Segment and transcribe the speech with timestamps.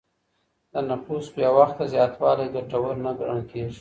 [0.71, 3.69] د نفوس بې وخته زياتوالی ګټور نه ګڼل کيږي.